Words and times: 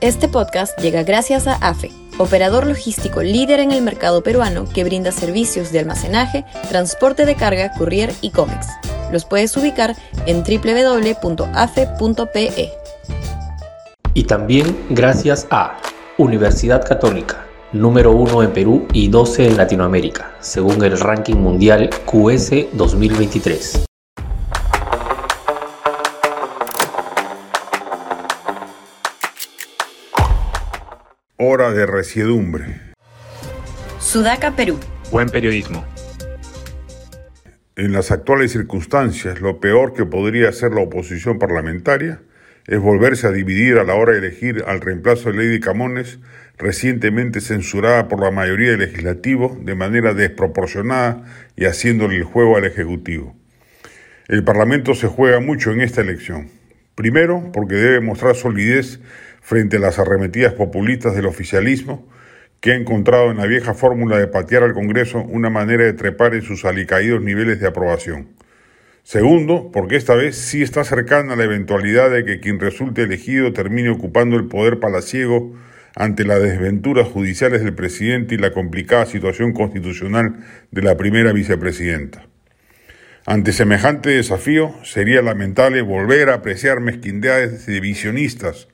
Este 0.00 0.28
podcast 0.28 0.78
llega 0.80 1.02
gracias 1.02 1.46
a 1.46 1.56
AFE, 1.56 1.90
operador 2.16 2.66
logístico 2.66 3.22
líder 3.22 3.60
en 3.60 3.70
el 3.70 3.82
mercado 3.82 4.22
peruano 4.22 4.64
que 4.64 4.82
brinda 4.82 5.12
servicios 5.12 5.72
de 5.72 5.80
almacenaje, 5.80 6.46
transporte 6.70 7.26
de 7.26 7.34
carga, 7.34 7.70
courier 7.76 8.10
y 8.22 8.30
cómics. 8.30 8.68
Los 9.12 9.26
puedes 9.26 9.54
ubicar 9.58 9.94
en 10.24 10.42
www.afe.pe. 10.42 11.90
Y 14.14 14.24
también 14.24 14.74
gracias 14.88 15.46
a 15.50 15.76
Universidad 16.16 16.82
Católica, 16.82 17.44
número 17.72 18.12
1 18.12 18.42
en 18.44 18.52
Perú 18.54 18.88
y 18.94 19.08
12 19.08 19.48
en 19.48 19.58
Latinoamérica, 19.58 20.32
según 20.40 20.82
el 20.82 20.98
ranking 20.98 21.36
mundial 21.36 21.90
QS 22.06 22.68
2023. 22.72 23.89
Hora 31.42 31.72
de 31.72 31.86
resiedumbre. 31.86 32.66
Sudaca, 33.98 34.54
Perú. 34.56 34.78
Buen 35.10 35.30
periodismo. 35.30 35.86
En 37.76 37.92
las 37.94 38.10
actuales 38.10 38.52
circunstancias, 38.52 39.40
lo 39.40 39.58
peor 39.58 39.94
que 39.94 40.04
podría 40.04 40.50
hacer 40.50 40.72
la 40.72 40.82
oposición 40.82 41.38
parlamentaria 41.38 42.20
es 42.66 42.78
volverse 42.78 43.26
a 43.26 43.32
dividir 43.32 43.78
a 43.78 43.84
la 43.84 43.94
hora 43.94 44.12
de 44.12 44.18
elegir 44.18 44.64
al 44.66 44.82
reemplazo 44.82 45.32
de 45.32 45.38
Lady 45.38 45.60
Camones, 45.60 46.18
recientemente 46.58 47.40
censurada 47.40 48.06
por 48.06 48.20
la 48.22 48.30
mayoría 48.30 48.72
del 48.72 48.80
legislativo 48.80 49.58
de 49.62 49.74
manera 49.74 50.12
desproporcionada 50.12 51.24
y 51.56 51.64
haciéndole 51.64 52.16
el 52.16 52.24
juego 52.24 52.58
al 52.58 52.66
Ejecutivo. 52.66 53.34
El 54.28 54.44
Parlamento 54.44 54.94
se 54.94 55.06
juega 55.06 55.40
mucho 55.40 55.72
en 55.72 55.80
esta 55.80 56.02
elección. 56.02 56.50
Primero, 56.96 57.50
porque 57.54 57.76
debe 57.76 58.00
mostrar 58.02 58.34
solidez 58.34 59.00
frente 59.40 59.78
a 59.78 59.80
las 59.80 59.98
arremetidas 59.98 60.54
populistas 60.54 61.14
del 61.14 61.26
oficialismo, 61.26 62.08
que 62.60 62.72
ha 62.72 62.76
encontrado 62.76 63.30
en 63.30 63.38
la 63.38 63.46
vieja 63.46 63.74
fórmula 63.74 64.18
de 64.18 64.26
patear 64.26 64.62
al 64.62 64.74
Congreso 64.74 65.20
una 65.20 65.50
manera 65.50 65.84
de 65.84 65.94
trepar 65.94 66.34
en 66.34 66.42
sus 66.42 66.64
alicaídos 66.64 67.22
niveles 67.22 67.58
de 67.60 67.66
aprobación. 67.66 68.28
Segundo, 69.02 69.70
porque 69.72 69.96
esta 69.96 70.14
vez 70.14 70.36
sí 70.36 70.62
está 70.62 70.84
cercana 70.84 71.34
la 71.36 71.44
eventualidad 71.44 72.10
de 72.10 72.24
que 72.24 72.38
quien 72.38 72.60
resulte 72.60 73.02
elegido 73.02 73.52
termine 73.52 73.88
ocupando 73.88 74.36
el 74.36 74.46
poder 74.46 74.78
palaciego 74.78 75.54
ante 75.96 76.24
las 76.24 76.40
desventuras 76.42 77.08
judiciales 77.08 77.64
del 77.64 77.74
presidente 77.74 78.34
y 78.34 78.38
la 78.38 78.52
complicada 78.52 79.06
situación 79.06 79.52
constitucional 79.52 80.36
de 80.70 80.82
la 80.82 80.96
primera 80.96 81.32
vicepresidenta. 81.32 82.26
Ante 83.26 83.52
semejante 83.52 84.10
desafío, 84.10 84.74
sería 84.84 85.22
lamentable 85.22 85.82
volver 85.82 86.30
a 86.30 86.34
apreciar 86.34 86.80
mezquindades 86.80 87.66
divisionistas 87.66 88.68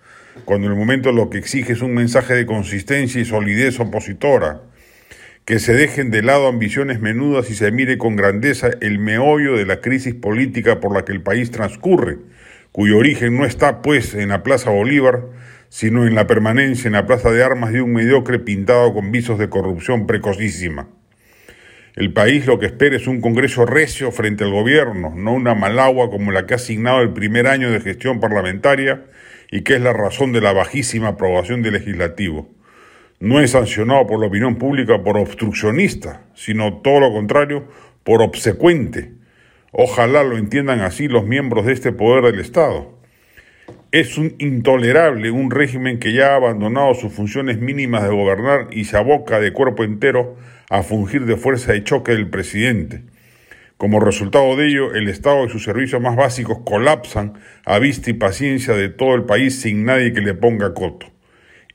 cuando 0.45 0.67
en 0.67 0.73
el 0.73 0.79
momento 0.79 1.13
lo 1.13 1.31
que 1.31 1.39
exige 1.39 1.73
es 1.73 1.83
un 1.83 1.95
mensaje 1.95 2.35
de 2.35 2.47
consistencia 2.47 3.21
y 3.21 3.25
solidez 3.25 3.81
opositora, 3.81 4.63
que 5.45 5.59
se 5.59 5.75
dejen 5.75 6.11
de 6.11 6.23
lado 6.23 6.49
ambiciones 6.49 7.01
menudas 7.01 7.51
y 7.51 7.55
se 7.55 7.71
mire 7.71 7.99
con 7.99 8.17
grandeza 8.17 8.71
el 8.81 8.99
meollo 8.99 9.57
de 9.57 9.65
la 9.65 9.81
crisis 9.81 10.15
política 10.15 10.81
por 10.81 10.93
la 10.93 11.05
que 11.05 11.13
el 11.13 11.23
país 11.23 11.51
transcurre, 11.51 12.19
cuyo 12.73 12.99
origen 12.99 13.37
no 13.37 13.45
está 13.45 13.81
pues 13.81 14.15
en 14.15 14.31
la 14.31 14.43
Plaza 14.43 14.71
Bolívar, 14.71 15.23
sino 15.69 16.07
en 16.07 16.15
la 16.15 16.27
permanencia 16.27 16.89
en 16.89 16.95
la 16.95 17.07
Plaza 17.07 17.31
de 17.31 17.43
Armas 17.43 17.73
de 17.73 17.83
un 17.83 17.93
mediocre 17.93 18.39
pintado 18.39 18.93
con 18.93 19.13
visos 19.13 19.39
de 19.39 19.49
corrupción 19.49 20.07
precocísima. 20.07 20.89
El 21.97 22.13
país 22.13 22.45
lo 22.47 22.59
que 22.59 22.67
espera 22.67 22.95
es 22.95 23.07
un 23.07 23.23
Congreso 23.23 23.65
recio 23.65 24.13
frente 24.13 24.45
al 24.45 24.51
gobierno, 24.51 25.15
no 25.17 25.33
una 25.33 25.55
malagua 25.55 26.11
como 26.11 26.31
la 26.31 26.45
que 26.45 26.53
ha 26.53 26.57
asignado 26.57 27.01
el 27.01 27.15
primer 27.15 27.47
año 27.47 27.71
de 27.71 27.81
gestión 27.81 28.21
parlamentaria 28.21 29.07
y 29.51 29.63
que 29.63 29.77
es 29.77 29.81
la 29.81 29.95
razón 29.95 30.31
de 30.33 30.43
la 30.43 30.53
bajísima 30.53 31.09
aprobación 31.09 31.63
del 31.63 31.73
legislativo. 31.73 32.51
No 33.19 33.41
es 33.41 33.53
sancionado 33.53 34.07
por 34.07 34.21
la 34.21 34.27
opinión 34.27 34.57
pública 34.57 35.03
por 35.03 35.17
obstruccionista, 35.17 36.27
sino 36.35 36.83
todo 36.83 37.01
lo 37.01 37.13
contrario, 37.13 37.67
por 38.05 38.21
obsecuente. 38.21 39.13
Ojalá 39.73 40.23
lo 40.23 40.37
entiendan 40.37 40.81
así 40.81 41.09
los 41.09 41.25
miembros 41.25 41.65
de 41.65 41.73
este 41.73 41.93
poder 41.93 42.25
del 42.31 42.41
Estado. 42.41 42.96
Es 43.97 44.19
un 44.19 44.35
intolerable 44.39 45.31
un 45.31 45.51
régimen 45.51 45.99
que 45.99 46.13
ya 46.13 46.33
ha 46.33 46.37
abandonado 46.37 46.93
sus 46.93 47.15
funciones 47.15 47.61
mínimas 47.61 48.03
de 48.03 48.11
gobernar 48.11 48.69
y 48.71 48.85
se 48.85 48.99
aboca 48.99 49.41
de 49.41 49.55
cuerpo 49.55 49.85
entero 49.85 50.37
a 50.69 50.83
fungir 50.83 51.25
de 51.25 51.39
fuerza 51.39 51.73
de 51.73 51.83
choque 51.83 52.13
del 52.13 52.29
presidente 52.29 53.01
como 53.79 53.99
resultado 54.01 54.55
de 54.55 54.69
ello, 54.69 54.95
el 54.95 55.09
Estado 55.09 55.47
y 55.47 55.49
sus 55.49 55.65
servicios 55.65 56.03
más 56.03 56.15
básicos 56.15 56.59
colapsan 56.65 57.39
a 57.65 57.79
vista 57.79 58.11
y 58.11 58.15
paciencia 58.15 58.75
de 58.75 58.91
todo 58.91 59.15
el 59.15 59.25
país 59.25 59.61
sin 59.61 59.87
nadie 59.87 60.13
que 60.13 60.21
le 60.21 60.35
ponga 60.35 60.75
coto. 60.75 61.07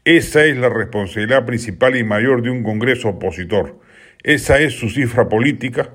Esa 0.06 0.46
es 0.46 0.58
la 0.58 0.70
responsabilidad 0.70 1.46
principal 1.46 1.96
y 1.96 2.03
mayor 2.03 2.44
de 2.44 2.52
un 2.52 2.62
Congreso 2.62 3.09
opositor. 3.09 3.80
Esa 4.24 4.59
es 4.59 4.74
su 4.74 4.90
cifra 4.90 5.28
política 5.28 5.92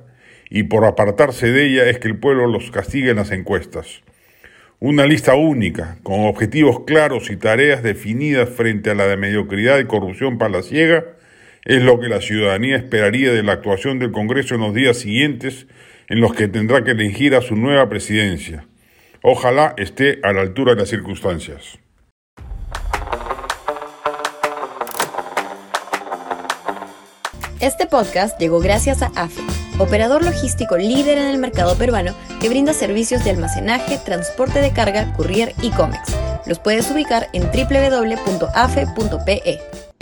y 0.51 0.65
por 0.65 0.85
apartarse 0.85 1.51
de 1.51 1.67
ella 1.67 1.89
es 1.89 1.99
que 1.99 2.09
el 2.09 2.19
pueblo 2.19 2.47
los 2.47 2.71
castiga 2.71 3.11
en 3.11 3.17
las 3.17 3.33
encuestas. 3.33 4.03
Una 4.79 5.07
lista 5.07 5.35
única, 5.35 5.97
con 6.03 6.27
objetivos 6.27 6.81
claros 6.81 7.31
y 7.31 7.37
tareas 7.37 7.83
definidas 7.83 8.51
frente 8.51 8.91
a 8.91 8.95
la 8.95 9.07
de 9.07 9.17
mediocridad 9.17 9.79
y 9.79 9.87
corrupción 9.87 10.37
palaciega, 10.37 11.03
es 11.65 11.83
lo 11.83 11.99
que 11.99 12.11
la 12.11 12.21
ciudadanía 12.21 12.77
esperaría 12.77 13.33
de 13.33 13.43
la 13.43 13.53
actuación 13.53 13.99
del 13.99 14.13
Congreso 14.13 14.55
en 14.55 14.61
los 14.61 14.75
días 14.75 14.99
siguientes 14.99 15.67
en 16.11 16.21
los 16.21 16.35
que 16.35 16.47
tendrá 16.49 16.85
que 16.85 16.91
elegir 16.91 17.35
a 17.35 17.41
su 17.41 17.57
nueva 17.57 17.89
presidencia. 17.89 18.67
Ojalá 19.23 19.73
esté 19.79 20.21
a 20.23 20.35
la 20.35 20.43
altura 20.43 20.75
de 20.75 20.81
las 20.81 20.91
circunstancias. 20.91 21.79
Este 27.61 27.87
podcast 27.87 28.39
llegó 28.39 28.61
gracias 28.61 29.01
a 29.01 29.07
AFE, 29.17 29.43
operador 29.79 30.25
logístico 30.25 30.77
líder 30.77 31.19
en 31.19 31.27
el 31.27 31.39
mercado 31.39 31.77
peruano 31.77 32.15
que 32.41 32.49
brinda 32.49 32.73
servicios 32.73 33.25
de 33.25 33.31
almacenaje, 33.31 33.99
transporte 33.99 34.61
de 34.61 34.73
carga, 34.73 35.13
courier 35.15 35.55
y 35.63 35.71
cómics. 35.71 36.17
Los 36.47 36.59
puedes 36.59 36.91
ubicar 36.91 37.29
en 37.33 37.43
www.afe.pe. 37.45 38.41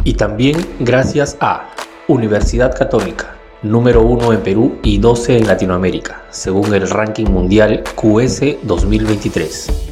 Y 0.05 0.15
también 0.15 0.57
gracias 0.81 1.37
a 1.41 1.71
Universidad 2.09 2.77
Católica 2.77 3.35
número 3.65 4.03
1 4.03 4.33
en 4.35 4.43
Perú 4.43 4.79
y 4.83 4.99
12 4.99 5.39
en 5.39 5.47
Latinoamérica, 5.47 6.23
según 6.31 6.75
el 6.75 6.89
ranking 6.89 7.27
mundial 7.27 7.83
QS 7.97 8.59
2023. 8.63 9.85